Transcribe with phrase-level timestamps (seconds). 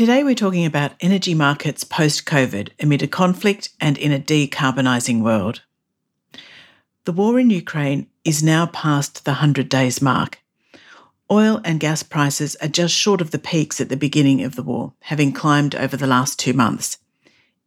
[0.00, 5.20] Today, we're talking about energy markets post COVID amid a conflict and in a decarbonising
[5.20, 5.60] world.
[7.04, 10.38] The war in Ukraine is now past the 100 days mark.
[11.30, 14.62] Oil and gas prices are just short of the peaks at the beginning of the
[14.62, 16.96] war, having climbed over the last two months.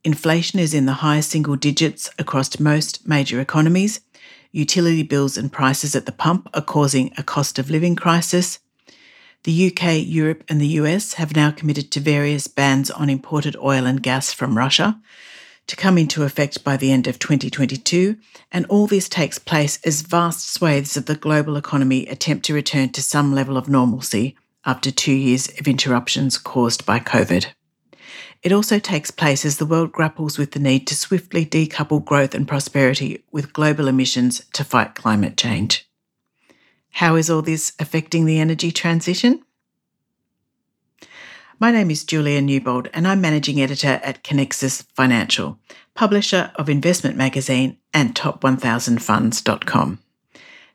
[0.04, 4.00] Inflation is in the high single digits across most major economies.
[4.52, 8.58] Utility bills and prices at the pump are causing a cost of living crisis.
[9.44, 13.86] The UK, Europe, and the US have now committed to various bans on imported oil
[13.86, 15.02] and gas from Russia
[15.68, 18.16] to come into effect by the end of 2022,
[18.52, 22.90] and all this takes place as vast swathes of the global economy attempt to return
[22.90, 27.48] to some level of normalcy after two years of interruptions caused by COVID.
[28.44, 32.34] It also takes place as the world grapples with the need to swiftly decouple growth
[32.34, 35.88] and prosperity with global emissions to fight climate change.
[36.98, 39.44] How is all this affecting the energy transition?
[41.60, 45.58] My name is Julia Newbould, and I'm managing editor at Conexus Financial,
[45.96, 50.00] publisher of Investment Magazine and Top1000Funds.com.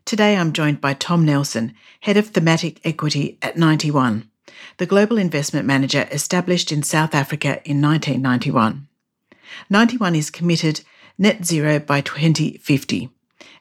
[0.05, 4.29] Today I'm joined by Tom Nelson, head of thematic equity at Ninety One,
[4.79, 8.89] the global investment manager established in South Africa in 1991.
[9.71, 10.81] Ninety One is committed
[11.17, 13.11] net zero by 2050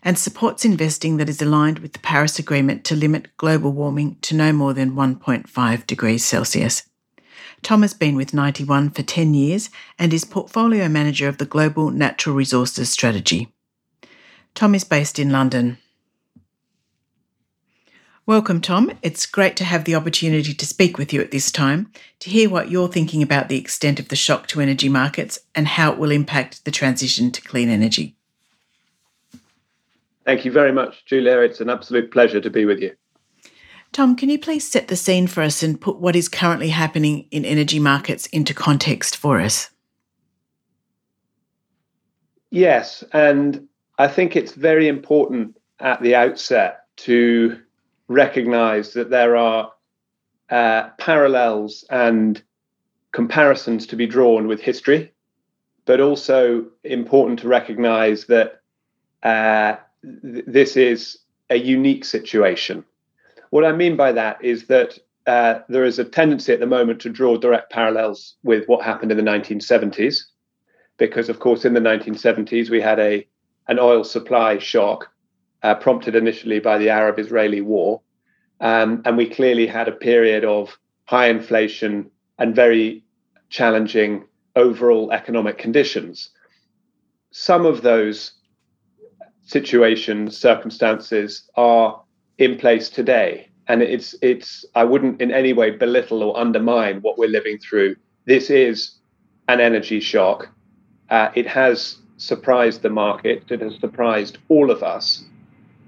[0.04, 4.36] and supports investing that is aligned with the Paris Agreement to limit global warming to
[4.36, 6.84] no more than 1.5 degrees Celsius.
[7.64, 11.46] Tom has been with Ninety One for 10 years and is portfolio manager of the
[11.46, 13.54] Global Natural Resources Strategy.
[14.54, 15.78] Tom is based in London.
[18.26, 18.92] Welcome, Tom.
[19.02, 21.90] It's great to have the opportunity to speak with you at this time
[22.20, 25.66] to hear what you're thinking about the extent of the shock to energy markets and
[25.66, 28.17] how it will impact the transition to clean energy.
[30.28, 31.38] Thank you very much, Julia.
[31.38, 32.94] It's an absolute pleasure to be with you.
[33.94, 37.26] Tom, can you please set the scene for us and put what is currently happening
[37.32, 39.70] in energy markets into context for us?
[42.52, 47.58] Yes, and I think it's very important at the outset to
[48.10, 49.72] recognize that there are
[50.50, 52.44] uh, parallels and
[53.14, 55.14] comparisons to be drawn with history,
[55.86, 58.60] but also important to recognize that
[59.24, 61.20] uh, th- this is
[61.50, 62.84] a unique situation.
[63.50, 67.02] What I mean by that is that uh, there is a tendency at the moment
[67.02, 70.20] to draw direct parallels with what happened in the 1970s,
[70.98, 73.28] because of course in the 1970s we had a
[73.70, 75.10] an oil supply shock
[75.62, 78.02] uh, prompted initially by the Arab-Israeli war,
[78.62, 82.10] um, and we clearly had a period of high inflation
[82.40, 83.04] and very
[83.50, 84.26] challenging
[84.56, 86.30] overall economic conditions.
[87.32, 88.37] Some of those
[89.48, 92.02] situations, circumstances are
[92.38, 93.50] in place today.
[93.68, 97.96] And it's it's I wouldn't in any way belittle or undermine what we're living through.
[98.26, 98.92] This is
[99.48, 100.50] an energy shock.
[101.10, 103.44] Uh, it has surprised the market.
[103.50, 105.24] It has surprised all of us.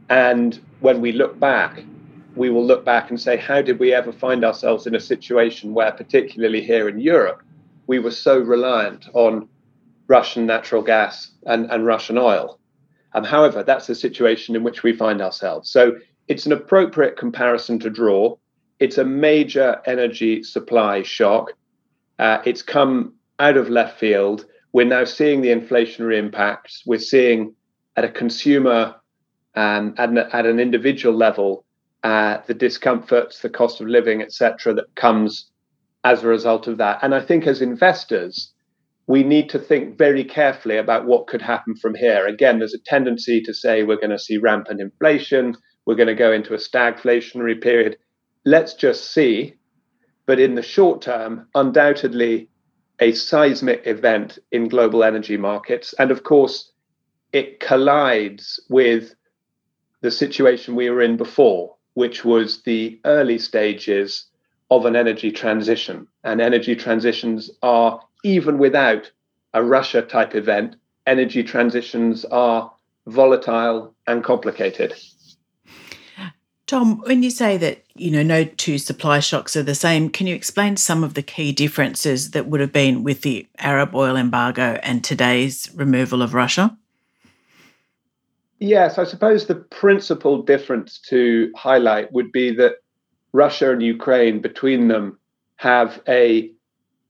[0.10, 1.84] And when we look back,
[2.36, 5.74] we will look back and say, how did we ever find ourselves in a situation
[5.74, 7.44] where, particularly here in Europe,
[7.88, 9.48] we were so reliant on
[10.08, 12.59] Russian natural gas and, and Russian oil?
[13.14, 15.70] Um, however, that's the situation in which we find ourselves.
[15.70, 15.98] So
[16.28, 18.38] it's an appropriate comparison to draw.
[18.80, 21.54] It's a major energy supply shock.
[22.20, 24.46] Uh, it's come out of left field.
[24.74, 26.84] We're now seeing the inflationary impacts.
[26.86, 27.56] We're seeing
[27.96, 28.96] at a consumer
[29.56, 31.66] and at, an, at an individual level
[32.04, 35.50] uh, the discomforts, the cost of living, etc., that comes
[36.04, 37.00] as a result of that.
[37.02, 38.54] And I think as investors,
[39.10, 42.28] we need to think very carefully about what could happen from here.
[42.28, 45.56] Again, there's a tendency to say we're going to see rampant inflation,
[45.88, 47.98] we're going to go into a stagflationary period.
[48.46, 49.56] Let's just see.
[50.28, 52.50] But in the short term, undoubtedly
[53.00, 55.96] a seismic event in global energy markets.
[55.98, 56.72] And of course,
[57.34, 59.16] it collides with
[60.02, 64.28] the situation we were in before, which was the early stages
[64.70, 66.06] of an energy transition.
[66.24, 69.12] And energy transitions are even without
[69.54, 70.76] a Russia type event,
[71.08, 72.72] energy transitions are
[73.08, 74.94] volatile and complicated.
[76.68, 80.28] Tom, when you say that, you know, no two supply shocks are the same, can
[80.28, 84.16] you explain some of the key differences that would have been with the Arab oil
[84.16, 86.78] embargo and today's removal of Russia?
[88.60, 92.76] Yes, I suppose the principal difference to highlight would be that
[93.32, 95.18] Russia and Ukraine, between them,
[95.56, 96.52] have a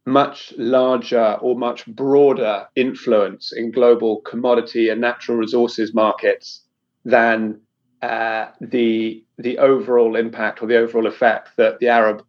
[0.06, 6.63] much larger or much broader influence in global commodity and natural resources markets
[7.06, 7.60] than
[8.01, 12.24] uh, the the overall impact or the overall effect that the Arab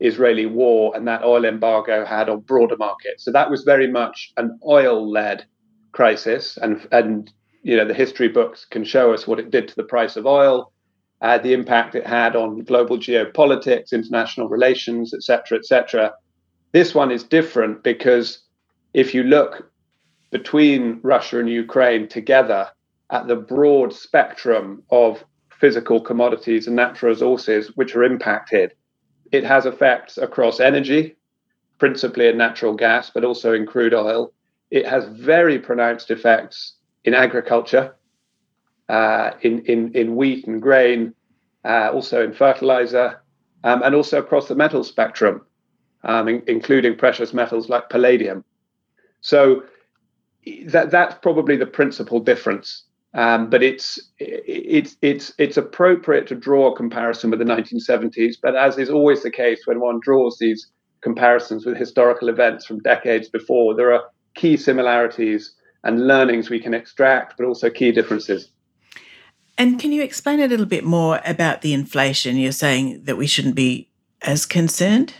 [0.00, 3.24] Israeli war and that oil embargo had on broader markets.
[3.24, 5.46] So that was very much an oil-led
[5.92, 7.32] crisis, and and
[7.62, 10.26] you know the history books can show us what it did to the price of
[10.26, 10.72] oil,
[11.20, 16.12] uh, the impact it had on global geopolitics, international relations, etc., etc.
[16.74, 18.40] This one is different because
[18.94, 19.70] if you look
[20.32, 22.68] between Russia and Ukraine together
[23.10, 25.24] at the broad spectrum of
[25.60, 28.74] physical commodities and natural resources which are impacted,
[29.30, 31.14] it has effects across energy,
[31.78, 34.32] principally in natural gas, but also in crude oil.
[34.72, 36.74] It has very pronounced effects
[37.04, 37.94] in agriculture,
[38.88, 41.14] uh, in, in, in wheat and grain,
[41.64, 43.22] uh, also in fertilizer,
[43.62, 45.42] um, and also across the metal spectrum,
[46.04, 48.44] um, in, including precious metals like palladium.
[49.20, 49.62] So
[50.66, 52.84] that, that's probably the principal difference.
[53.14, 58.34] Um, but it's it's it's it's appropriate to draw a comparison with the 1970s.
[58.42, 60.66] But as is always the case when one draws these
[61.00, 64.02] comparisons with historical events from decades before, there are
[64.34, 65.54] key similarities
[65.84, 68.50] and learnings we can extract, but also key differences.
[69.56, 72.36] And can you explain a little bit more about the inflation?
[72.36, 73.88] You're saying that we shouldn't be
[74.22, 75.14] as concerned.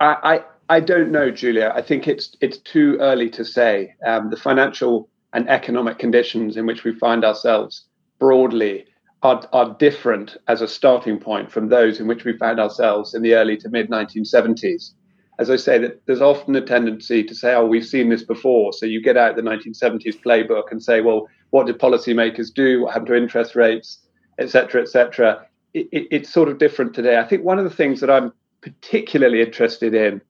[0.00, 1.72] I I, I don't know, Julia.
[1.74, 3.94] I think it's it's too early to say.
[4.04, 7.86] Um, the financial and economic conditions in which we find ourselves
[8.18, 8.86] broadly
[9.22, 13.22] are, are different as a starting point from those in which we found ourselves in
[13.22, 14.92] the early to mid 1970s.
[15.38, 18.72] As I say, that there's often a tendency to say, "Oh, we've seen this before."
[18.72, 22.82] So you get out the 1970s playbook and say, "Well, what did policymakers do?
[22.82, 24.00] What happened to interest rates,
[24.38, 27.18] etc., etc." It, it, it's sort of different today.
[27.18, 28.32] I think one of the things that I'm
[28.66, 30.20] particularly interested in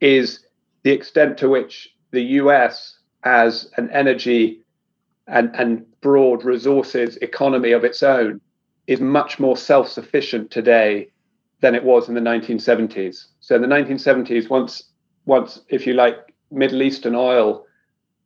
[0.00, 0.46] is
[0.82, 4.62] the extent to which the US as an energy
[5.26, 8.40] and, and broad resources economy of its own
[8.86, 11.10] is much more self sufficient today
[11.60, 13.26] than it was in the 1970s.
[13.40, 14.84] So in the 1970s, once,
[15.26, 16.16] once if you like,
[16.50, 17.66] Middle Eastern oil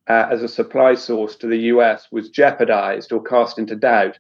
[0.09, 4.17] uh, as a supply source to the US was jeopardized or cast into doubt,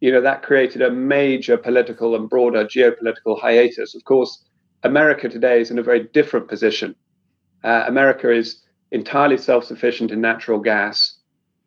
[0.00, 3.96] you know, that created a major political and broader geopolitical hiatus.
[3.96, 4.44] Of course,
[4.84, 6.94] America today is in a very different position.
[7.64, 11.18] Uh, America is entirely self sufficient in natural gas,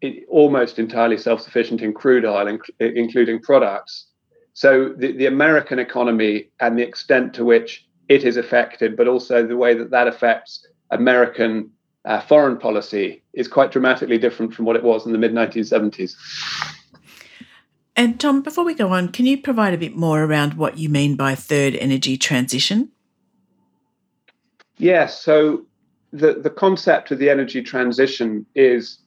[0.02, 4.08] it, almost entirely self sufficient in crude oil, inc- including products.
[4.54, 9.46] So the, the American economy and the extent to which it is affected, but also
[9.46, 11.72] the way that that affects American
[12.06, 16.13] uh, foreign policy is quite dramatically different from what it was in the mid 1970s.
[17.96, 20.88] And Tom, before we go on, can you provide a bit more around what you
[20.88, 22.92] mean by third energy transition?
[24.77, 25.21] Yes.
[25.21, 25.65] So
[26.12, 29.00] the, the concept of the energy transition is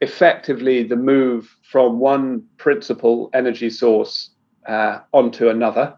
[0.00, 4.30] effectively the move from one principal energy source
[4.66, 5.96] uh, onto another.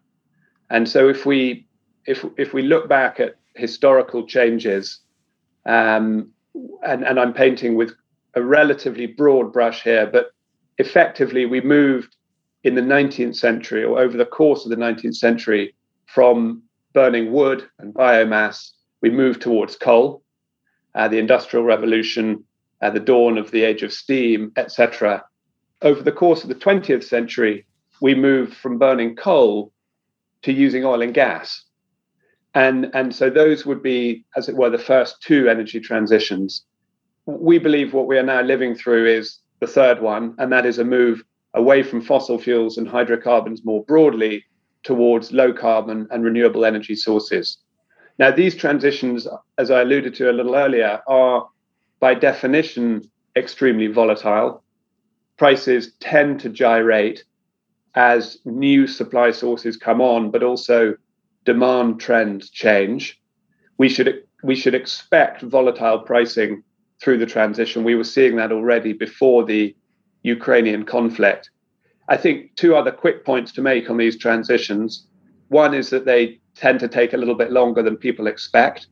[0.70, 1.66] And so if we
[2.06, 5.00] if if we look back at historical changes,
[5.64, 6.31] um,
[6.84, 7.93] and, and I'm painting with
[8.34, 10.31] a relatively broad brush here, but
[10.78, 12.16] effectively we moved
[12.64, 15.75] in the 19th century or over the course of the 19th century
[16.06, 16.62] from
[16.93, 20.22] burning wood and biomass, we moved towards coal
[20.96, 22.43] uh, the Industrial Revolution,
[22.81, 25.22] uh, the dawn of the age of steam, etc.
[25.82, 27.66] Over the course of the 20th century,
[28.00, 29.72] we moved from burning coal
[30.43, 31.62] to using oil and gas.
[32.54, 36.65] And, and so those would be, as it were, the first two energy transitions.
[37.26, 40.79] We believe what we are now living through is the third one, and that is
[40.79, 41.22] a move
[41.53, 44.44] away from fossil fuels and hydrocarbons more broadly
[44.82, 47.58] towards low carbon and renewable energy sources.
[48.19, 51.49] Now, these transitions, as I alluded to a little earlier, are
[52.01, 53.03] by definition
[53.37, 54.63] extremely volatile.
[55.37, 57.25] Prices tend to gyrate
[57.94, 60.94] as new supply sources come on, but also
[61.44, 63.20] demand trends change.
[63.79, 66.63] We should we should expect volatile pricing
[67.01, 67.85] through the transition.
[67.85, 69.75] We were seeing that already before the
[70.23, 71.51] Ukrainian conflict.
[72.08, 75.06] I think two other quick points to make on these transitions.
[75.49, 78.89] One is that they tend to take a little bit longer than people expect.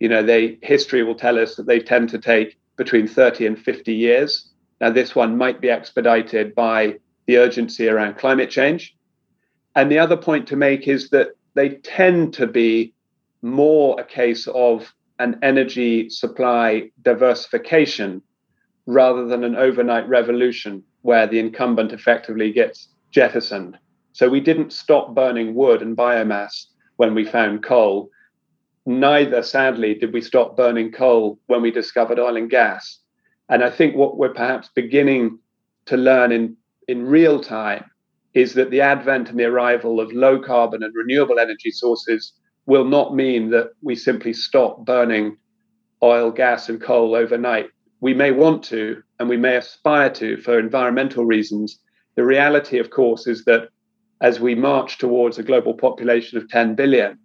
[0.00, 3.58] You know, they history will tell us that they tend to take between 30 and
[3.58, 4.48] 50 years.
[4.80, 8.96] Now, this one might be expedited by the urgency around climate change.
[9.74, 12.94] And the other point to make is that they tend to be
[13.42, 18.22] more a case of an energy supply diversification
[18.86, 23.76] rather than an overnight revolution where the incumbent effectively gets jettisoned.
[24.18, 26.64] So we didn't stop burning wood and biomass
[26.96, 28.10] when we found coal.
[28.84, 32.98] Neither, sadly, did we stop burning coal when we discovered oil and gas.
[33.48, 35.38] And I think what we're perhaps beginning
[35.86, 36.56] to learn in,
[36.88, 37.84] in real time
[38.34, 42.32] is that the advent and the arrival of low carbon and renewable energy sources
[42.66, 45.36] will not mean that we simply stop burning
[46.02, 47.68] oil, gas, and coal overnight.
[48.00, 51.78] We may want to, and we may aspire to for environmental reasons.
[52.16, 53.68] The reality, of course, is that
[54.20, 57.18] as we march towards a global population of 10 billion,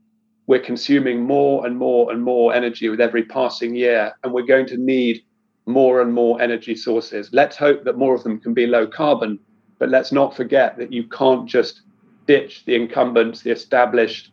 [0.47, 4.67] we're consuming more and more and more energy with every passing year, and we're going
[4.67, 5.23] to need
[5.65, 7.29] more and more energy sources.
[7.31, 9.39] Let's hope that more of them can be low carbon,
[9.79, 11.81] but let's not forget that you can't just
[12.27, 14.31] ditch the incumbents, the established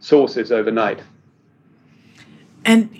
[0.00, 1.02] sources overnight.
[2.64, 2.90] And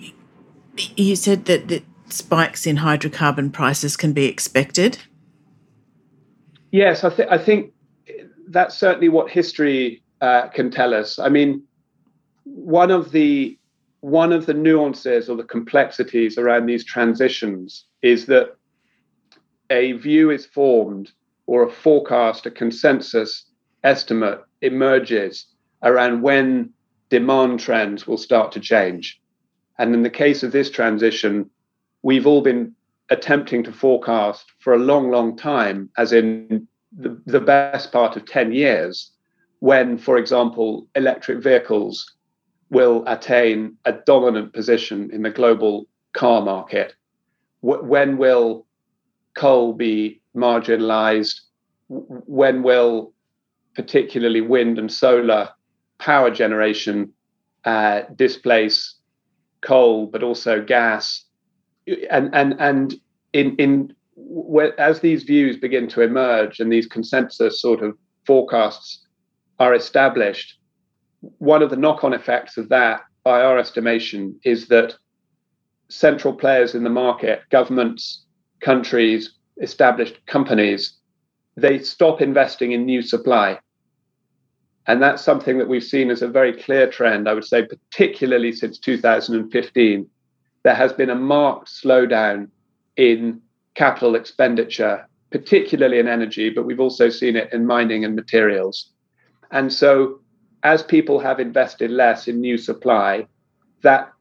[0.95, 4.97] you said that, that spikes in hydrocarbon prices can be expected.
[6.71, 7.73] Yes, I, th- I think
[8.49, 11.19] that's certainly what history uh, can tell us.
[11.19, 11.63] I mean,
[12.43, 13.57] one of the
[14.01, 18.55] one of the nuances or the complexities around these transitions is that
[19.69, 21.11] a view is formed
[21.47, 23.45] or a forecast, a consensus
[23.83, 25.47] estimate emerges
[25.83, 26.69] around when
[27.09, 29.19] demand trends will start to change.
[29.77, 31.49] And in the case of this transition,
[32.01, 32.73] we've all been
[33.09, 38.25] attempting to forecast for a long, long time, as in the, the best part of
[38.25, 39.11] 10 years,
[39.59, 42.15] when, for example, electric vehicles
[42.69, 46.93] will attain a dominant position in the global car market?
[47.61, 48.65] when will
[49.35, 51.41] coal be marginalized?
[51.89, 53.11] when will
[53.75, 55.49] particularly wind and solar
[55.97, 57.11] power generation
[57.65, 58.95] uh, displace
[59.61, 61.25] coal, but also gas?
[62.09, 62.95] And and and
[63.33, 63.95] in in
[64.77, 69.05] as these views begin to emerge and these consensus sort of forecasts
[69.59, 70.57] are established,
[71.37, 74.95] one of the knock on effects of that, by our estimation, is that
[75.89, 78.25] central players in the market, governments,
[78.61, 80.97] countries, established companies,
[81.57, 83.59] they stop investing in new supply.
[84.87, 88.51] And that's something that we've seen as a very clear trend, I would say, particularly
[88.53, 90.09] since 2015.
[90.63, 92.49] There has been a marked slowdown
[92.95, 93.41] in
[93.79, 98.91] capital expenditure, particularly in energy, but we've also seen it in mining and materials.
[99.51, 100.19] And so
[100.63, 103.25] as people have invested less in new supply,
[103.81, 104.11] that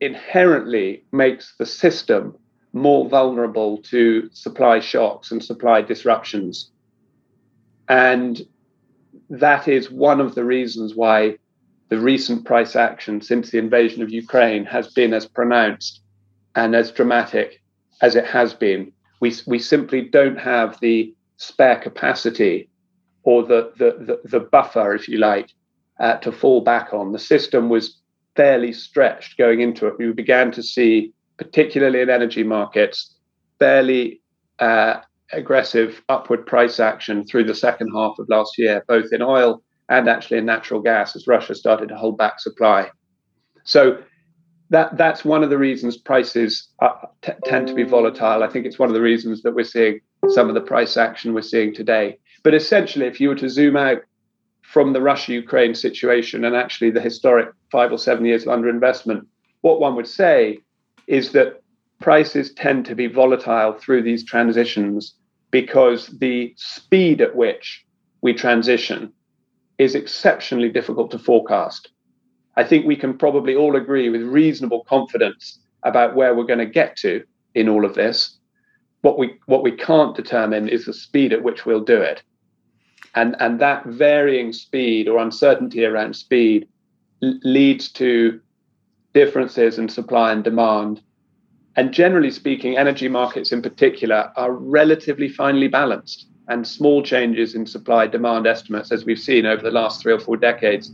[0.00, 2.36] inherently makes the system
[2.72, 6.70] more vulnerable to supply shocks and supply disruptions.
[7.88, 8.40] And
[9.28, 11.36] that is one of the reasons why
[11.88, 16.00] the recent price action since the invasion of Ukraine has been as pronounced
[16.54, 17.60] and as dramatic
[18.00, 18.92] as it has been.
[19.20, 22.68] We, we simply don't have the spare capacity
[23.22, 25.50] or the, the, the, the buffer, if you like,
[25.98, 27.12] uh, to fall back on.
[27.12, 28.00] The system was
[28.36, 29.94] fairly stretched going into it.
[29.98, 33.14] We began to see, particularly in energy markets,
[33.58, 34.22] fairly
[34.58, 35.00] uh,
[35.32, 40.08] aggressive upward price action through the second half of last year, both in oil and
[40.08, 42.88] actually in natural gas, as Russia started to hold back supply.
[43.64, 43.98] So
[44.70, 48.42] that that's one of the reasons prices are, t- tend to be volatile.
[48.42, 51.34] I think it's one of the reasons that we're seeing some of the price action
[51.34, 52.18] we're seeing today.
[52.42, 54.02] But essentially, if you were to zoom out
[54.62, 59.26] from the Russia Ukraine situation and actually the historic five or seven years of underinvestment,
[59.62, 60.60] what one would say
[61.08, 61.62] is that
[61.98, 65.14] prices tend to be volatile through these transitions
[65.50, 67.84] because the speed at which
[68.22, 69.12] we transition
[69.78, 71.90] is exceptionally difficult to forecast.
[72.60, 76.66] I think we can probably all agree with reasonable confidence about where we're going to
[76.80, 77.22] get to
[77.54, 78.38] in all of this.
[79.02, 82.22] What we what we can't determine is the speed at which we'll do it
[83.14, 86.68] and and that varying speed or uncertainty around speed
[87.22, 88.40] l- leads to
[89.14, 91.00] differences in supply and demand
[91.76, 97.66] and generally speaking energy markets in particular are relatively finely balanced and small changes in
[97.66, 100.92] supply demand estimates as we've seen over the last 3 or 4 decades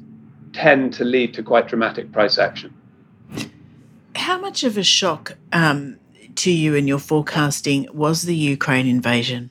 [0.65, 2.73] tend to lead to quite dramatic price action
[4.27, 5.97] how much of a shock um,
[6.35, 9.51] to you in your forecasting was the Ukraine invasion?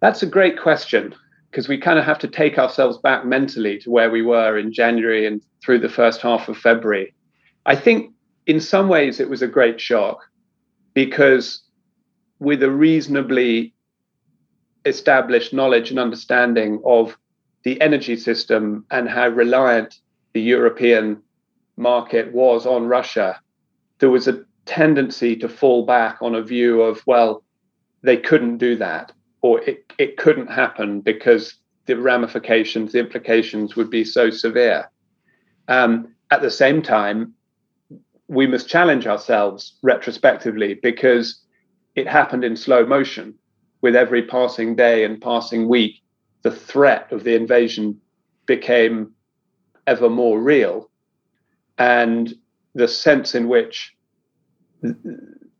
[0.00, 1.12] That's a great question
[1.50, 4.72] because we kind of have to take ourselves back mentally to where we were in
[4.72, 7.12] January and through the first half of February.
[7.66, 8.12] I think
[8.46, 10.20] in some ways it was a great shock
[10.94, 11.62] because
[12.38, 13.74] with a reasonably
[14.84, 17.18] established knowledge and understanding of
[17.62, 20.00] the energy system and how reliant
[20.32, 21.22] the European
[21.76, 23.40] market was on Russia,
[23.98, 27.42] there was a tendency to fall back on a view of, well,
[28.02, 29.12] they couldn't do that
[29.42, 34.90] or it, it couldn't happen because the ramifications, the implications would be so severe.
[35.68, 37.34] Um, at the same time,
[38.28, 41.42] we must challenge ourselves retrospectively because
[41.96, 43.34] it happened in slow motion.
[43.82, 46.02] with every passing day and passing week,
[46.42, 48.00] the threat of the invasion
[48.46, 49.12] became
[49.86, 50.90] ever more real.
[51.78, 52.34] And
[52.74, 53.96] the sense in which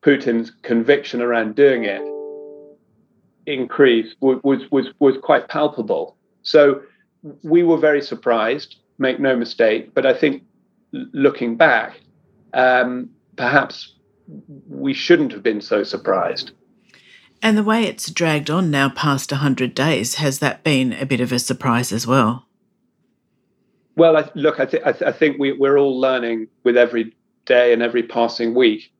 [0.02, 2.02] Putin's conviction around doing it
[3.46, 6.16] increased was, was, was quite palpable.
[6.42, 6.82] So
[7.42, 9.92] we were very surprised, make no mistake.
[9.94, 10.42] But I think
[10.92, 12.00] looking back,
[12.54, 13.94] um, perhaps
[14.68, 16.52] we shouldn't have been so surprised.
[17.42, 21.20] And the way it's dragged on now past 100 days, has that been a bit
[21.20, 22.46] of a surprise as well?
[23.96, 27.14] Well, I, look, I, th- I, th- I think we, we're all learning with every
[27.46, 28.92] day and every passing week.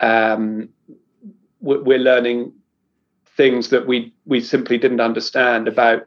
[0.00, 0.68] Um,
[1.60, 2.52] we're learning
[3.36, 6.06] things that we we simply didn't understand about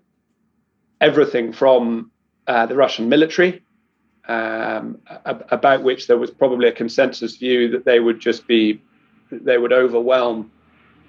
[1.00, 2.12] everything from
[2.48, 3.64] uh, the Russian military,
[4.28, 8.82] um, about which there was probably a consensus view that they would just be
[9.32, 10.52] they would overwhelm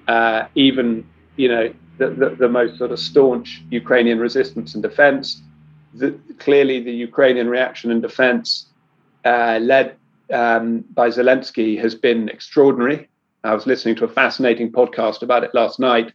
[0.08, 5.42] uh, even you know the, the, the, most sort of staunch Ukrainian resistance and defense.
[5.94, 8.66] The, clearly, the Ukrainian reaction and defense,
[9.24, 9.96] uh, led
[10.30, 13.08] um, by Zelensky, has been extraordinary.
[13.44, 16.12] I was listening to a fascinating podcast about it last night,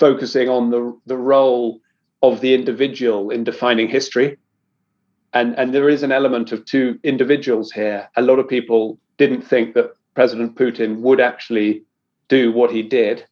[0.00, 1.80] focusing on the the role
[2.22, 4.38] of the individual in defining history.
[5.32, 8.08] And, and there is an element of two individuals here.
[8.16, 11.82] A lot of people didn't think that President Putin would actually
[12.28, 13.26] do what he did.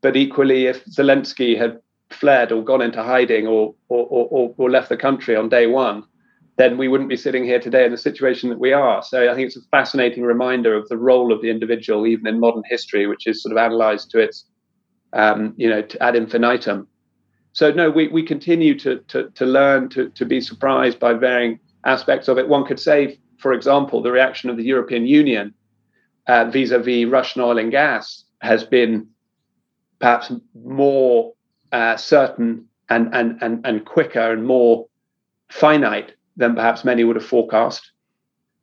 [0.00, 4.88] But equally, if Zelensky had fled or gone into hiding or, or, or, or left
[4.88, 6.04] the country on day one,
[6.56, 9.02] then we wouldn't be sitting here today in the situation that we are.
[9.02, 12.40] So I think it's a fascinating reminder of the role of the individual, even in
[12.40, 14.44] modern history, which is sort of analysed to its,
[15.12, 16.86] um, you know, ad infinitum.
[17.52, 21.58] So no, we, we continue to, to, to learn to, to be surprised by varying
[21.84, 22.48] aspects of it.
[22.48, 25.54] One could say, for example, the reaction of the European Union
[26.30, 29.08] uh, vis-a-vis Russian oil and gas has been
[29.98, 31.34] perhaps more
[31.72, 34.86] uh, certain and, and, and, and quicker and more
[35.50, 37.90] finite than perhaps many would have forecast.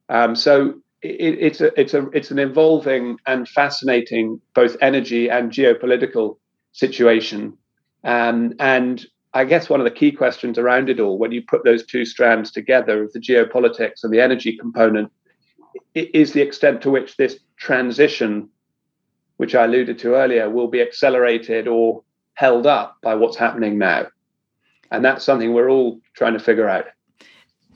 [0.07, 5.51] Um, so it, it's a it's a it's an evolving and fascinating both energy and
[5.51, 6.37] geopolitical
[6.71, 7.57] situation.
[8.05, 11.65] Um, and I guess one of the key questions around it all, when you put
[11.65, 15.11] those two strands together of the geopolitics and the energy component,
[15.93, 18.49] is the extent to which this transition,
[19.37, 24.07] which I alluded to earlier, will be accelerated or held up by what's happening now.
[24.91, 26.85] And that's something we're all trying to figure out.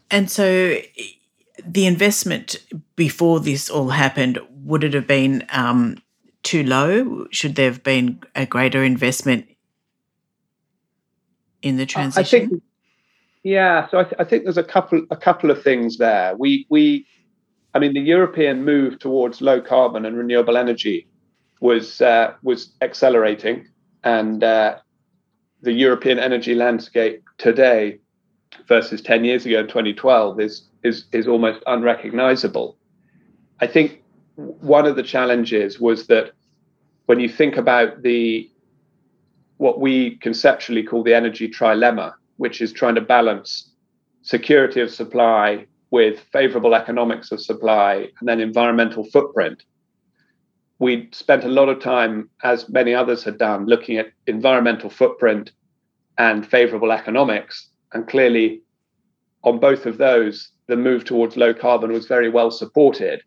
[0.09, 0.77] And so
[1.65, 2.57] the investment
[2.95, 5.97] before this all happened, would it have been um,
[6.43, 7.27] too low?
[7.31, 9.47] Should there have been a greater investment
[11.61, 12.43] in the transition?
[12.43, 12.63] I think,
[13.43, 13.87] yeah.
[13.89, 16.35] So I, th- I think there's a couple a couple of things there.
[16.37, 17.05] We we
[17.73, 21.07] I mean, the European move towards low carbon and renewable energy
[21.61, 23.67] was uh, was accelerating,
[24.03, 24.77] and uh,
[25.61, 27.99] the European energy landscape today
[28.67, 32.77] versus 10 years ago in 2012 is is is almost unrecognizable.
[33.59, 34.01] I think
[34.35, 36.31] one of the challenges was that
[37.05, 38.49] when you think about the
[39.57, 43.71] what we conceptually call the energy trilemma, which is trying to balance
[44.23, 49.63] security of supply, with favorable economics of supply and then environmental footprint,
[50.79, 55.51] we spent a lot of time, as many others had done, looking at environmental footprint
[56.17, 57.69] and favorable economics.
[57.93, 58.61] And clearly,
[59.43, 63.21] on both of those, the move towards low carbon was very well supported.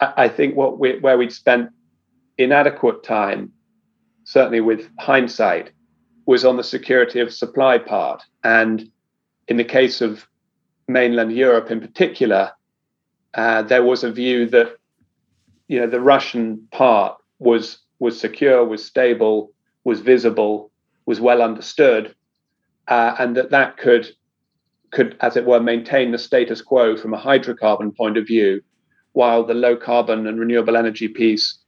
[0.00, 1.70] I think what we, where we'd spent
[2.36, 3.52] inadequate time,
[4.24, 5.70] certainly with hindsight,
[6.26, 8.22] was on the security of supply part.
[8.44, 8.90] And
[9.48, 10.26] in the case of
[10.88, 12.52] mainland Europe in particular,
[13.34, 14.76] uh, there was a view that
[15.68, 19.52] you know the Russian part was was secure, was stable,
[19.84, 20.70] was visible,
[21.06, 22.14] was well understood,
[22.88, 24.08] uh, and that that could
[24.92, 28.62] could, as it were, maintain the status quo from a hydrocarbon point of view,
[29.12, 31.58] while the low carbon and renewable energy piece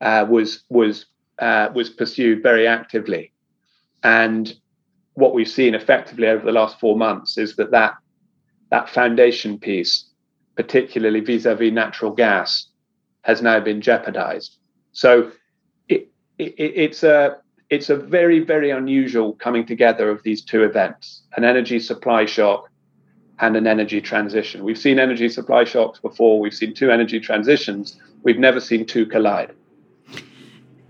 [0.00, 1.06] uh, was was
[1.38, 3.32] uh, was pursued very actively,
[4.02, 4.54] and
[5.14, 7.94] what we've seen effectively over the last four months is that that
[8.70, 10.04] that foundation piece,
[10.56, 12.66] particularly vis-a-vis natural gas,
[13.22, 14.56] has now been jeopardized.
[14.92, 15.30] So
[15.88, 17.38] it, it, it's a
[17.70, 22.70] it's a very very unusual coming together of these two events: an energy supply shock
[23.40, 24.64] and an energy transition.
[24.64, 26.40] We've seen energy supply shocks before.
[26.40, 27.96] We've seen two energy transitions.
[28.22, 29.54] We've never seen two collide.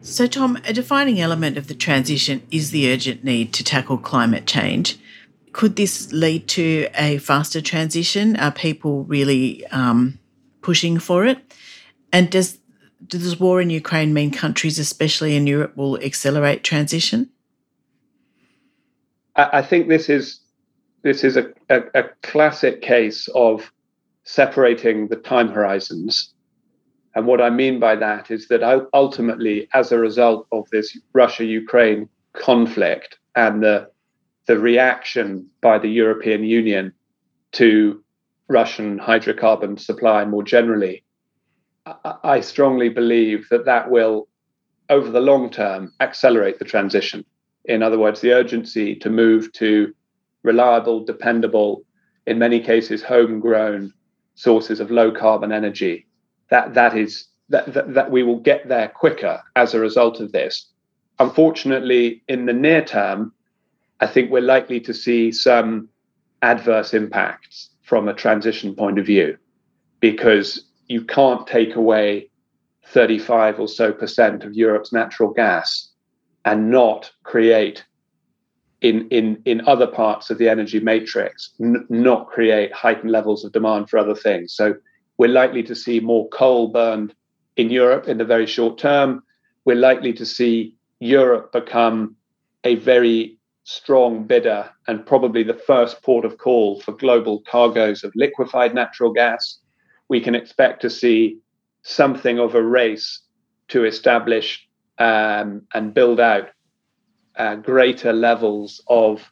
[0.00, 4.46] So, Tom, a defining element of the transition is the urgent need to tackle climate
[4.46, 4.98] change
[5.52, 8.36] could this lead to a faster transition?
[8.36, 10.18] Are people really um,
[10.62, 11.38] pushing for it?
[12.12, 12.58] And does
[13.06, 17.30] does this war in Ukraine mean countries, especially in Europe, will accelerate transition?
[19.36, 20.40] I, think this is
[21.02, 23.70] this is a, a, a classic case of
[24.24, 26.32] separating the time horizons.
[27.14, 31.44] And what I mean by that is that ultimately, as a result of this Russia
[31.44, 33.88] Ukraine conflict and the,
[34.48, 36.92] the reaction by the European Union
[37.52, 38.02] to
[38.48, 41.04] Russian hydrocarbon supply more generally,
[42.24, 44.26] I, strongly believe that that will,
[44.88, 47.24] over the long term, accelerate the transition.
[47.66, 49.94] In other words, the urgency to move to
[50.42, 51.82] reliable, dependable,
[52.26, 53.92] in many cases, homegrown
[54.34, 56.06] sources of low carbon energy.
[56.50, 60.32] That that is that, that, that we will get there quicker as a result of
[60.32, 60.70] this.
[61.18, 63.32] Unfortunately, in the near term,
[64.00, 65.88] I think we're likely to see some
[66.42, 69.36] adverse impacts from a transition point of view
[70.00, 72.30] because you can't take away
[72.86, 75.90] 35 or so percent of Europe's natural gas
[76.44, 77.84] and not create
[78.80, 83.52] in in in other parts of the energy matrix n- not create heightened levels of
[83.52, 84.54] demand for other things.
[84.54, 84.76] So
[85.18, 87.12] we're likely to see more coal burned
[87.56, 89.22] in Europe in the very short term.
[89.64, 92.14] We're likely to see Europe become
[92.64, 93.37] a very
[93.68, 99.12] strong bidder and probably the first port of call for global cargoes of liquefied natural
[99.12, 99.58] gas
[100.08, 101.36] we can expect to see
[101.82, 103.20] something of a race
[103.68, 104.66] to establish
[104.98, 106.48] um, and build out
[107.36, 109.30] uh, greater levels of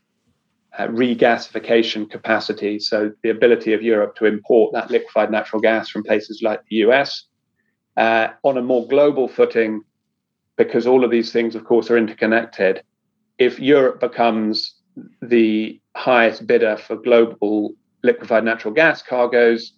[0.79, 2.79] uh, regasification capacity.
[2.79, 6.77] So, the ability of Europe to import that liquefied natural gas from places like the
[6.77, 7.25] US
[7.97, 9.83] uh, on a more global footing,
[10.57, 12.83] because all of these things, of course, are interconnected.
[13.39, 14.75] If Europe becomes
[15.21, 19.73] the highest bidder for global liquefied natural gas cargoes,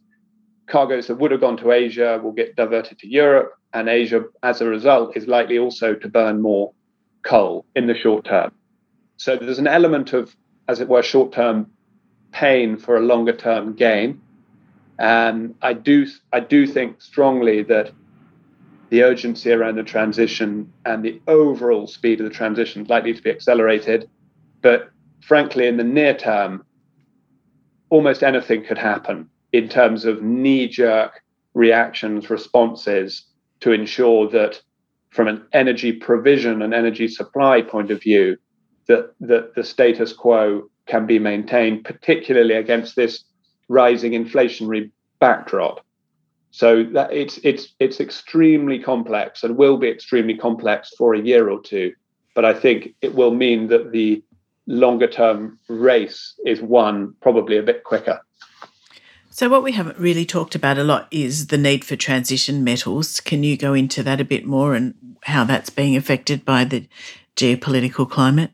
[0.68, 4.61] cargoes that would have gone to Asia will get diverted to Europe, and Asia, as
[4.61, 6.73] a result, is likely also to burn more
[7.23, 8.53] coal in the short term.
[9.16, 10.35] So there's an element of,
[10.68, 11.71] as it were, short term
[12.33, 14.21] pain for a longer term gain.
[14.99, 17.92] And I do, I do think strongly that
[18.90, 23.22] the urgency around the transition and the overall speed of the transition is likely to
[23.22, 24.09] be accelerated.
[24.62, 26.64] But frankly, in the near term,
[27.90, 31.22] almost anything could happen in terms of knee jerk
[31.55, 33.27] reactions, responses
[33.61, 34.61] to ensure that
[35.11, 38.37] from an energy provision and energy supply point of view,
[38.87, 43.24] that, that the status quo can be maintained, particularly against this
[43.68, 45.85] rising inflationary backdrop.
[46.51, 51.51] So that it's it's it's extremely complex and will be extremely complex for a year
[51.51, 51.93] or two.
[52.35, 54.23] But I think it will mean that the
[54.67, 58.21] longer term race is won probably a bit quicker.
[59.31, 63.21] So, what we haven't really talked about a lot is the need for transition metals.
[63.21, 66.89] Can you go into that a bit more and how that's being affected by the
[67.37, 68.51] geopolitical climate?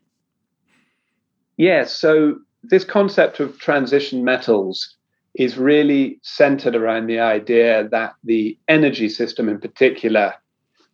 [1.57, 1.67] Yes.
[1.67, 4.95] Yeah, so, this concept of transition metals
[5.35, 10.35] is really centered around the idea that the energy system, in particular,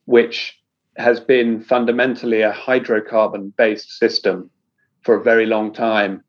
[0.06, 0.58] which
[0.96, 4.50] has been fundamentally a hydrocarbon based system
[5.02, 6.22] for a very long time,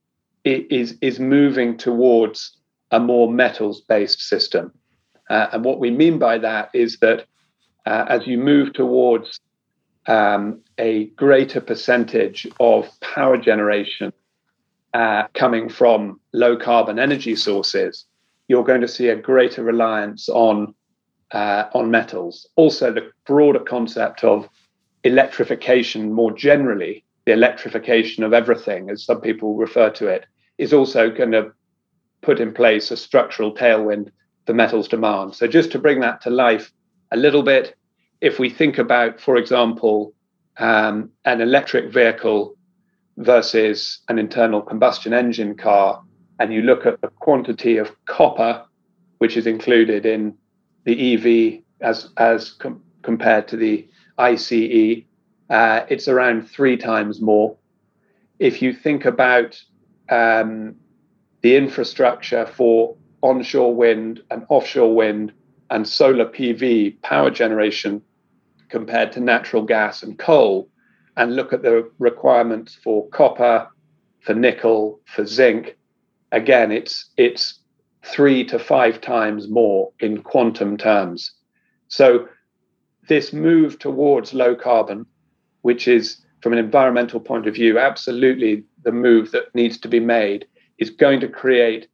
[0.43, 2.57] is, is moving towards
[2.91, 4.71] a more metals based system.
[5.29, 7.25] Uh, and what we mean by that is that
[7.85, 9.39] uh, as you move towards
[10.07, 14.11] um, a greater percentage of power generation
[14.93, 18.05] uh, coming from low carbon energy sources,
[18.47, 20.73] you're going to see a greater reliance on
[21.31, 22.47] uh, on metals.
[22.57, 24.49] Also, the broader concept of
[25.05, 30.25] electrification more generally, the electrification of everything, as some people refer to it,
[30.57, 31.51] is also going to
[32.21, 34.11] put in place a structural tailwind
[34.45, 35.33] for metals demand.
[35.35, 36.71] So, just to bring that to life
[37.11, 37.75] a little bit,
[38.19, 40.13] if we think about, for example,
[40.57, 42.55] um, an electric vehicle
[43.17, 46.01] versus an internal combustion engine car,
[46.39, 48.65] and you look at the quantity of copper
[49.21, 50.35] which is included in
[50.83, 55.03] the EV as as com- compared to the ICE,
[55.51, 57.55] uh, it's around three times more.
[58.39, 59.61] If you think about
[60.09, 60.75] um,
[61.41, 65.31] the infrastructure for onshore wind and offshore wind
[65.69, 68.01] and solar PV power generation
[68.69, 70.67] compared to natural gas and coal,
[71.17, 73.67] and look at the requirements for copper,
[74.21, 75.77] for nickel, for zinc,
[76.31, 77.59] again, it's it's
[78.03, 81.31] three to five times more in quantum terms.
[81.87, 82.27] So
[83.07, 85.05] this move towards low carbon,
[85.61, 89.99] which is from an environmental point of view, absolutely the move that needs to be
[89.99, 90.47] made,
[90.79, 91.87] is going to create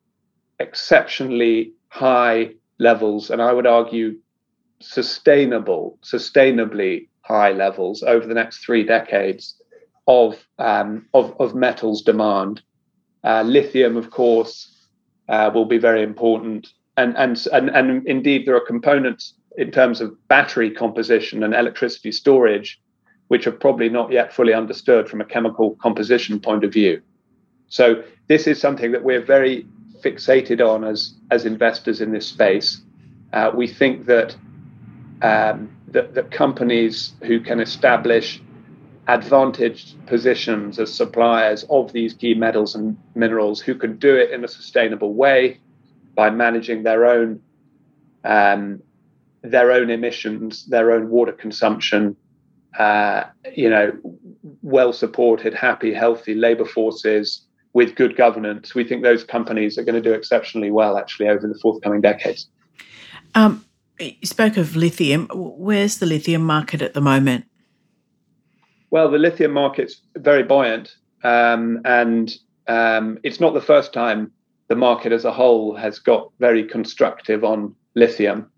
[0.59, 4.17] exceptionally high levels, and I would argue
[4.79, 9.55] sustainable, sustainably high levels over the next three decades
[10.07, 12.61] of um, of, of metals demand.
[13.23, 14.73] Uh, lithium, of course,
[15.27, 20.01] uh, will be very important, and, and and and indeed there are components in terms
[20.01, 22.79] of battery composition and electricity storage,
[23.27, 27.01] which are probably not yet fully understood from a chemical composition point of view.
[27.67, 29.65] So this is something that we're very
[30.01, 32.81] fixated on as as investors in this space.
[33.33, 34.35] Uh, we think that,
[35.21, 38.41] um, that that companies who can establish
[39.07, 44.43] advantaged positions as suppliers of these key metals and minerals, who can do it in
[44.43, 45.59] a sustainable way
[46.13, 47.41] by managing their own
[48.23, 48.81] um,
[49.41, 52.15] their own emissions, their own water consumption,
[52.77, 53.23] uh,
[53.55, 53.93] you know,
[54.61, 57.47] well supported, happy, healthy labor forces
[57.77, 61.47] with good governance, we think those companies are going to do exceptionally well actually over
[61.47, 62.49] the forthcoming decades.
[63.35, 63.63] Um,
[63.99, 65.27] you spoke of lithium.
[65.33, 67.45] Where's the lithium market at the moment?
[68.89, 72.33] Well, the lithium market's very buoyant, um, and
[72.67, 74.31] um, it's not the first time
[74.69, 78.51] the market as a whole has got very constructive on lithium.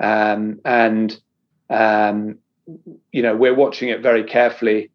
[0.00, 1.18] Um, and
[1.70, 2.38] um,
[3.12, 4.90] you know we're watching it very carefully.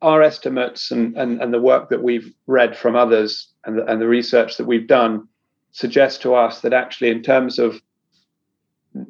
[0.00, 4.00] Our estimates and, and, and the work that we've read from others and the, and
[4.00, 5.26] the research that we've done
[5.72, 7.80] suggest to us that actually, in terms of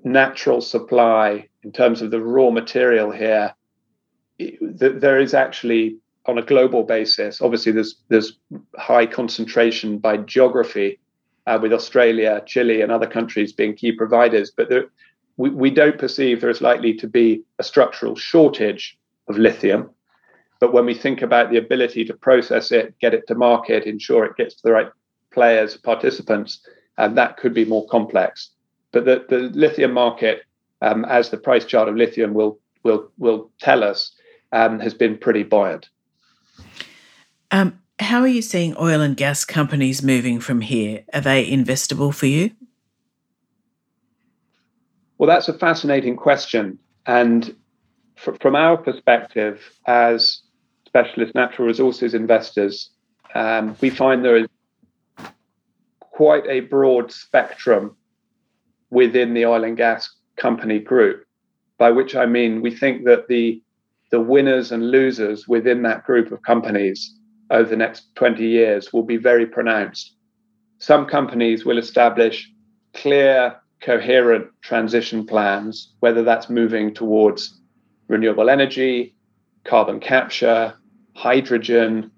[0.04, 3.54] natural supply, in terms of the raw material here,
[4.60, 7.40] there is actually on a global basis.
[7.40, 8.38] Obviously, there's there's
[8.76, 10.98] high concentration by geography,
[11.48, 14.52] uh, with Australia, Chile, and other countries being key providers.
[14.54, 14.84] But there,
[15.38, 18.98] we, we don't perceive there is likely to be a structural shortage
[19.28, 19.90] of lithium.
[20.60, 24.24] But when we think about the ability to process it, get it to market, ensure
[24.24, 24.88] it gets to the right
[25.32, 26.60] players, participants,
[26.98, 28.50] and that could be more complex.
[28.92, 30.42] But the, the lithium market,
[30.80, 34.12] um, as the price chart of lithium will will will tell us,
[34.52, 35.88] um, has been pretty buoyant.
[37.50, 41.04] Um, how are you seeing oil and gas companies moving from here?
[41.12, 42.52] Are they investable for you?
[45.18, 46.78] Well, that's a fascinating question.
[47.06, 47.54] And
[48.16, 50.42] fr- from our perspective, as
[50.86, 52.90] specialist natural resources investors,
[53.34, 54.46] um, we find there is
[56.00, 57.96] quite a broad spectrum
[58.90, 61.24] within the oil and gas company group.
[61.78, 63.62] By which I mean, we think that the
[64.10, 67.14] the winners and losers within that group of companies
[67.50, 70.14] over the next 20 years will be very pronounced.
[70.78, 72.50] Some companies will establish
[72.94, 77.60] clear coherent transition plans, whether that's moving towards
[78.08, 79.14] renewable energy,
[79.64, 80.74] carbon capture,
[81.14, 82.10] hydrogen,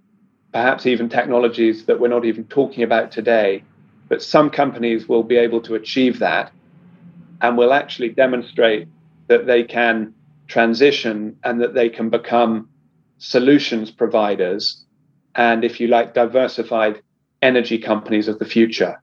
[0.52, 3.64] perhaps even technologies that we're not even talking about today.
[4.08, 6.52] But some companies will be able to achieve that
[7.40, 8.88] and will actually demonstrate
[9.28, 10.14] that they can
[10.48, 12.68] transition and that they can become
[13.18, 14.84] solutions providers
[15.34, 17.00] and, if you like, diversified
[17.42, 19.00] energy companies of the future.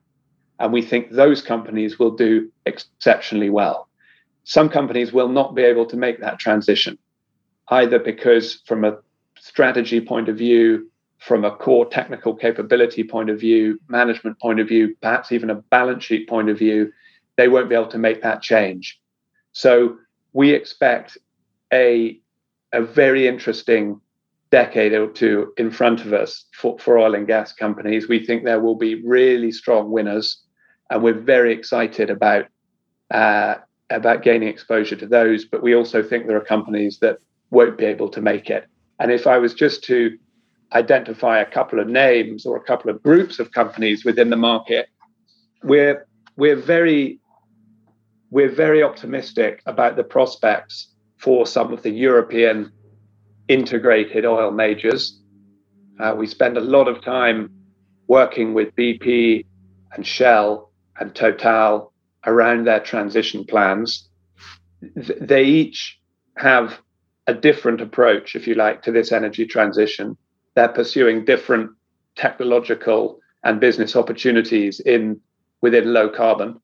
[0.58, 3.88] And we think those companies will do exceptionally well.
[4.44, 6.98] Some companies will not be able to make that transition,
[7.68, 8.98] either because, from a
[9.38, 14.68] strategy point of view, from a core technical capability point of view, management point of
[14.68, 16.92] view, perhaps even a balance sheet point of view,
[17.38, 19.00] they won't be able to make that change.
[19.52, 19.96] So
[20.32, 21.16] we expect
[21.72, 22.20] a,
[22.72, 24.00] a very interesting
[24.50, 28.08] decade or two in front of us for, for oil and gas companies.
[28.08, 30.42] We think there will be really strong winners
[30.90, 32.46] and we're very excited about
[33.12, 33.54] uh,
[33.90, 35.44] about gaining exposure to those.
[35.44, 37.18] But we also think there are companies that
[37.50, 38.66] won't be able to make it.
[38.98, 40.18] And if I was just to
[40.72, 44.88] identify a couple of names or a couple of groups of companies within the market,
[45.62, 47.20] we're we're very
[48.30, 52.72] we're very optimistic about the prospects for some of the European
[53.48, 55.20] integrated oil majors.
[55.98, 57.50] Uh, we spend a lot of time
[58.06, 59.44] working with BP
[59.92, 61.92] and Shell and Total
[62.26, 64.08] around their transition plans.
[64.80, 65.98] They each
[66.36, 66.78] have
[67.26, 70.16] a different approach, if you like, to this energy transition.
[70.54, 71.70] They're pursuing different
[72.16, 75.20] technological and business opportunities in
[75.60, 76.60] within low carbon.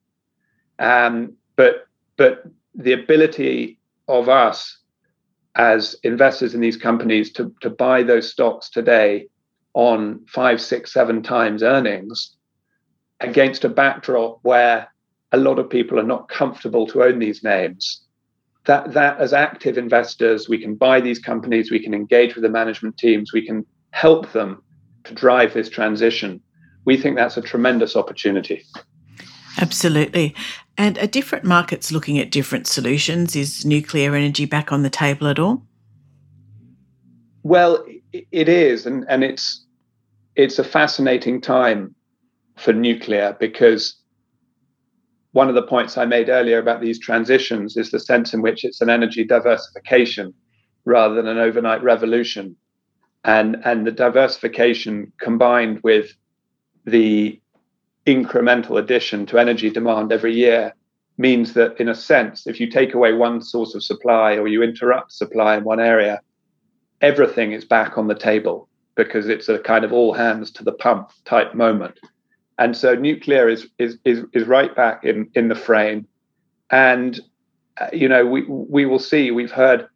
[0.79, 1.87] Um, but
[2.17, 4.77] but the ability of us
[5.55, 9.27] as investors in these companies to, to buy those stocks today
[9.73, 12.35] on five, six, seven times earnings
[13.21, 14.87] against a backdrop where
[15.31, 18.01] a lot of people are not comfortable to own these names.
[18.65, 22.49] That, that as active investors, we can buy these companies, we can engage with the
[22.49, 24.61] management teams, we can help them
[25.05, 26.41] to drive this transition.
[26.83, 28.63] We think that's a tremendous opportunity.
[29.59, 30.35] Absolutely.
[30.77, 33.35] And are different markets looking at different solutions?
[33.35, 35.61] Is nuclear energy back on the table at all?
[37.43, 39.65] Well, it is, and, and it's
[40.35, 41.95] it's a fascinating time
[42.57, 43.97] for nuclear because
[45.31, 48.63] one of the points I made earlier about these transitions is the sense in which
[48.63, 50.33] it's an energy diversification
[50.85, 52.55] rather than an overnight revolution.
[53.25, 56.11] And, and the diversification combined with
[56.85, 57.41] the
[58.05, 60.73] incremental addition to energy demand every year
[61.17, 64.61] means that, in a sense, if you take away one source of supply or you
[64.61, 66.21] interrupt supply in one area,
[67.01, 70.71] everything is back on the table because it's a kind of all hands to the
[70.71, 71.99] pump type moment.
[72.57, 76.07] And so nuclear is is is, is right back in in the frame,
[76.71, 77.19] and
[77.79, 79.31] uh, you know we we will see.
[79.31, 79.87] We've heard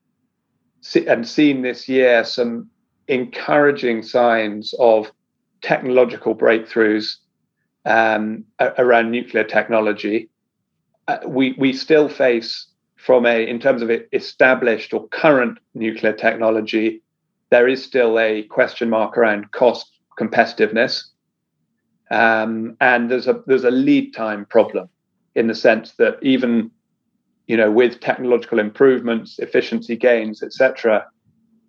[1.08, 2.70] and seen this year some
[3.08, 5.12] encouraging signs of
[5.62, 7.16] technological breakthroughs
[7.86, 8.46] um,
[8.78, 10.30] around nuclear technology.
[11.08, 17.02] Uh, we we still face from a in terms of established or current nuclear technology
[17.50, 21.06] there is still a question mark around cost competitiveness,
[22.12, 24.90] um, and there's a there's a lead time problem
[25.36, 26.72] in the sense that even
[27.48, 31.06] you know with technological improvements, efficiency gains, etc.,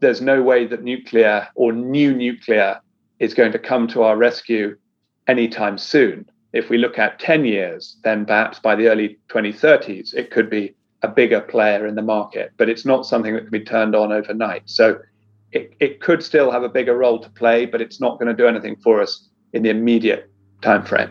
[0.00, 2.80] there's no way that nuclear or new nuclear
[3.18, 4.76] is going to come to our rescue
[5.30, 6.28] anytime soon.
[6.52, 10.74] If we look at 10 years, then perhaps by the early 2030s, it could be
[11.02, 14.12] a bigger player in the market, but it's not something that can be turned on
[14.12, 14.62] overnight.
[14.66, 14.98] So
[15.52, 18.34] it, it could still have a bigger role to play, but it's not going to
[18.34, 21.10] do anything for us in the immediate time frame.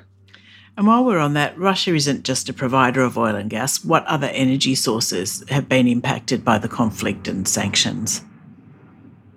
[0.77, 3.83] And while we're on that, Russia isn't just a provider of oil and gas.
[3.83, 8.23] What other energy sources have been impacted by the conflict and sanctions?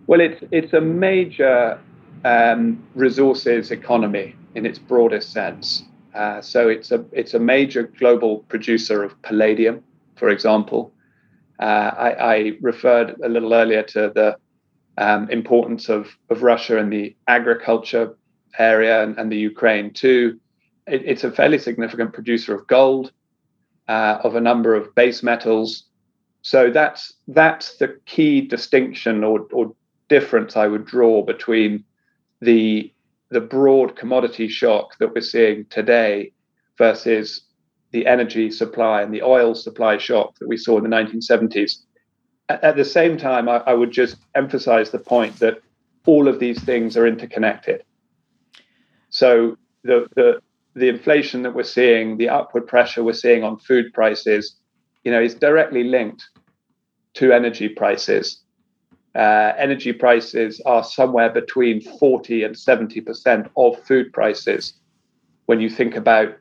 [0.07, 1.81] Well, it's it's a major
[2.25, 5.85] um, resources economy in its broadest sense.
[6.15, 9.83] Uh, so it's a it's a major global producer of palladium,
[10.17, 10.93] for example.
[11.59, 14.37] Uh, I, I, referred a little earlier to the
[14.99, 18.17] um, importance of, of Russia in the agriculture
[18.59, 20.41] area and, and the Ukraine too.
[20.87, 23.13] It, it's a fairly significant producer of gold,
[23.89, 25.85] uh, of a number of base metals.
[26.43, 29.75] So that's that's the key distinction or, or
[30.09, 31.85] difference I would draw between
[32.41, 32.93] the
[33.33, 36.33] the broad commodity shock that we're seeing today
[36.79, 37.43] versus
[37.91, 41.79] the energy supply and the oil supply shock that we saw in the 1970s
[42.49, 45.61] at the same time, I, I, would just emphasize the point that
[46.07, 47.83] all of these things are interconnected.
[49.11, 50.41] So the, the
[50.75, 54.57] the inflation that we're seeing, the upward pressure we're seeing on food prices,
[55.05, 56.27] you know, is directly linked
[57.15, 58.42] to energy prices.
[59.15, 64.75] Uh, energy prices are somewhere between 40 and 70 percent of food prices.
[65.47, 66.37] When you think about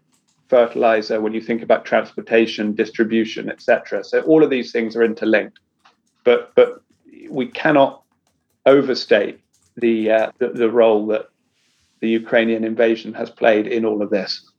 [0.47, 4.03] fertilizer, when you think about transportation, distribution, etc.
[4.03, 5.59] So all of these things are interlinked
[6.23, 6.81] but but
[7.29, 8.03] we cannot
[8.65, 9.39] overstate
[9.77, 11.29] the, uh, the, the role that
[11.99, 14.50] the Ukrainian invasion has played in all of this.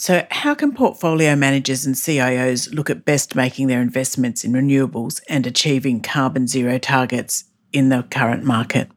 [0.00, 5.20] So, how can portfolio managers and CIOs look at best making their investments in renewables
[5.28, 8.88] and achieving carbon zero targets in the current market?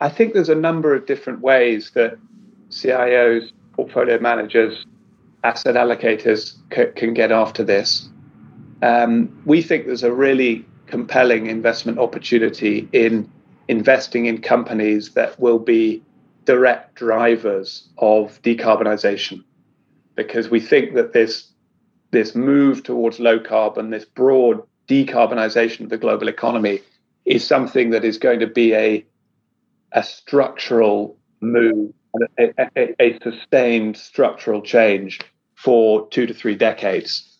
[0.00, 2.18] I think there's a number of different ways that
[2.70, 4.86] CIOs, portfolio managers,
[5.44, 8.08] asset allocators c- can get after this.
[8.82, 13.30] Um, we think there's a really compelling investment opportunity in
[13.68, 16.02] investing in companies that will be
[16.44, 19.44] direct drivers of decarbonisation,
[20.14, 21.50] because we think that this
[22.10, 26.80] this move towards low carbon, this broad decarbonisation of the global economy,
[27.24, 29.04] is something that is going to be a
[29.92, 31.92] a structural move,
[32.38, 35.20] a, a, a sustained structural change
[35.56, 37.38] for two to three decades.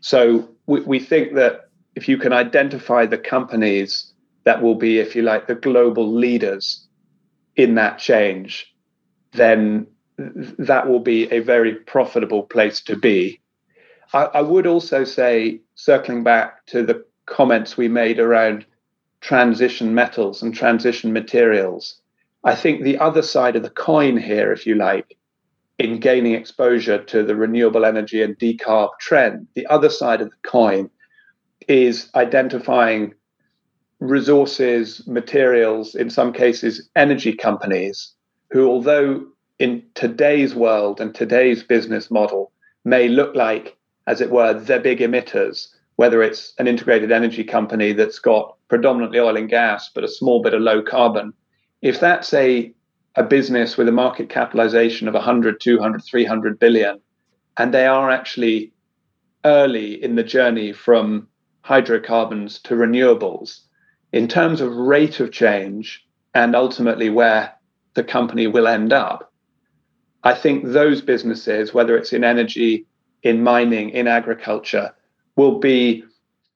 [0.00, 4.12] So we, we think that if you can identify the companies
[4.44, 6.86] that will be, if you like, the global leaders
[7.56, 8.74] in that change,
[9.32, 9.86] then
[10.58, 13.40] that will be a very profitable place to be.
[14.12, 18.66] I, I, would also say, circling back to the comments we made around
[19.20, 22.00] transition metals and transition materials,
[22.44, 25.16] I think the other side of the coin here, if you like,
[25.78, 30.48] in gaining exposure to the renewable energy and decarb trend, the other side of the
[30.48, 30.90] coin
[31.68, 33.14] is identifying
[34.00, 38.14] resources, materials, in some cases, energy companies
[38.50, 39.26] who, although
[39.60, 42.50] in today's world and today's business model
[42.84, 47.92] may look like, as it were, the big emitters, whether it's an integrated energy company
[47.92, 51.34] that's got predominantly oil and gas, but a small bit of low carbon,
[51.82, 52.72] if that's a,
[53.16, 56.98] a business with a market capitalization of 100, 200, 300 billion,
[57.58, 58.72] and they are actually
[59.44, 61.28] early in the journey from
[61.60, 63.60] hydrocarbons to renewables
[64.10, 66.02] in terms of rate of change
[66.34, 67.52] and ultimately where
[67.92, 69.29] the company will end up.
[70.22, 72.86] I think those businesses, whether it's in energy,
[73.22, 74.92] in mining, in agriculture,
[75.36, 76.04] will be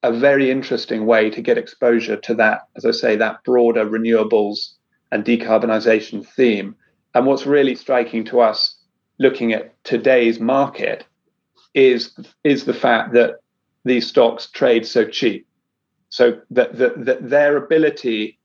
[0.03, 4.75] a very interesting way to get exposure to that, as I say, that broader renewables
[5.11, 6.77] and decarbonisation theme.
[7.15, 8.77] And what's really striking to us
[9.19, 11.07] looking at today's market
[11.73, 13.37] is, is the fact that
[13.85, 15.47] these stocks trade so cheap.
[16.11, 18.39] So that, that, that their ability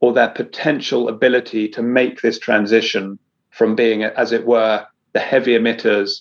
[0.00, 3.18] or their potential ability to make this transition
[3.54, 6.20] from being, as it were, the heavy emitters,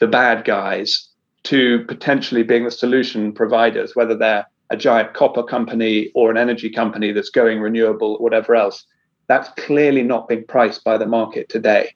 [0.00, 1.08] the bad guys,
[1.44, 6.70] to potentially being the solution providers, whether they're a giant copper company or an energy
[6.70, 8.84] company that's going renewable, whatever else.
[9.28, 11.94] That's clearly not being priced by the market today.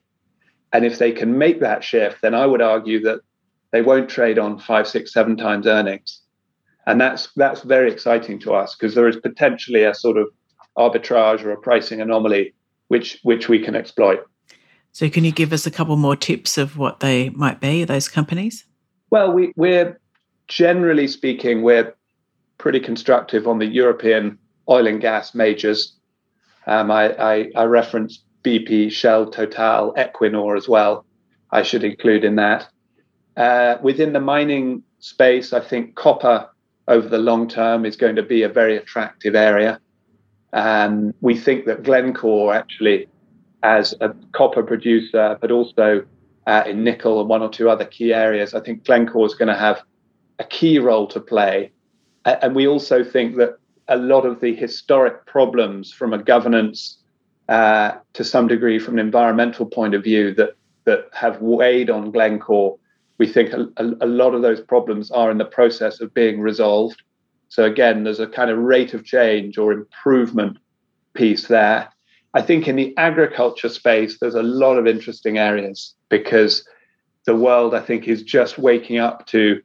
[0.73, 3.21] And if they can make that shift, then I would argue that
[3.73, 6.23] they won't trade on five, six, seven times earnings.
[6.87, 10.29] And that's that's very exciting to us because there is potentially a sort of
[10.79, 12.55] arbitrage or a pricing anomaly
[12.89, 14.21] which which we can exploit.
[14.93, 18.09] So can you give us a couple more tips of what they might be, those
[18.09, 18.65] companies?
[19.11, 19.99] Well, we, we're
[20.49, 21.95] generally speaking, we're
[22.59, 25.97] pretty constructive on the European oil and gas majors.
[26.67, 27.65] Um, I, I, I
[28.45, 31.05] BP, Shell, Total, Equinor as well.
[31.51, 32.69] I should include in that.
[33.37, 36.49] Uh, within the mining space, I think copper
[36.89, 39.81] over the long term is going to be a very attractive area.
[40.53, 43.07] And we think that Glencore actually,
[43.63, 46.05] as a copper producer, but also
[46.47, 49.49] uh, in nickel and one or two other key areas, I think Glencore is going
[49.49, 49.83] to have
[50.39, 51.73] a key role to play.
[52.25, 56.99] And we also think that a lot of the historic problems from a governance
[57.49, 60.51] uh, to some degree from an environmental point of view that
[60.85, 62.79] that have weighed on Glencore,
[63.19, 67.03] we think a, a, lot of those problems are in the process of being resolved.
[67.51, 70.57] So again, there's a kind of rate of change or improvement
[71.13, 71.91] piece there.
[72.39, 76.65] I think in the agriculture space, there's a lot of interesting areas because
[77.27, 79.61] the world, I think, is just waking up to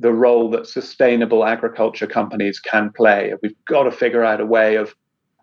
[0.00, 3.32] the role that sustainable agriculture companies can play.
[3.44, 4.92] We've got to figure out a way of,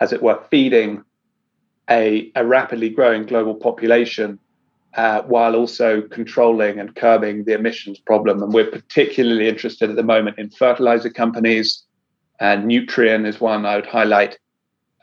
[0.02, 1.06] as it were, feeding
[1.90, 4.38] a, a rapidly growing global population
[4.96, 8.44] uh, while also controlling and curbing the emissions problem.
[8.44, 11.86] And we're particularly interested at the moment in fertilizer companies,
[12.42, 14.38] and Nutrien is one I would highlight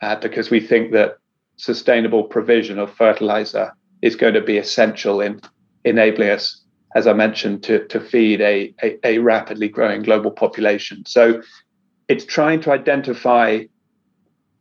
[0.03, 1.18] uh, because we think that
[1.59, 5.41] sustainable provision of fertilizer is going to be essential in
[5.83, 6.63] enabling us,
[6.95, 11.03] as I mentioned, to, to feed a, a, a rapidly growing global population.
[11.05, 11.41] So
[12.07, 13.65] it's trying to identify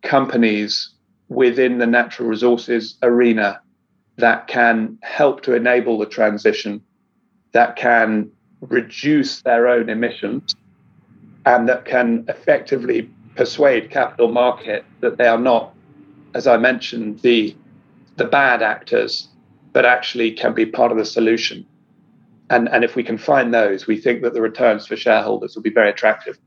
[0.02, 0.92] companies
[1.28, 3.60] within the natural resources arena
[4.16, 6.82] that can help to enable the transition,
[7.52, 8.30] that can
[8.60, 10.56] reduce their own emissions,
[11.46, 15.72] and that can effectively persuade capital market that they are not,
[16.34, 17.56] as I mentioned, the
[18.16, 19.28] the bad actors,
[19.72, 21.64] but actually can be part of the solution.
[22.50, 25.62] And, and if we can find those, we think that the returns for shareholders will
[25.62, 26.38] be very attractive.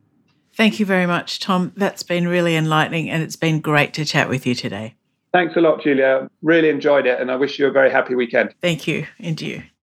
[0.54, 1.72] Thank you very much, Tom.
[1.78, 4.96] That's been really enlightening and it's been great to chat with you today.
[5.32, 6.30] Thanks a lot, Julia.
[6.42, 8.54] Really enjoyed it and I wish you a very happy weekend.
[8.62, 9.08] Thank you.
[9.20, 9.64] And you.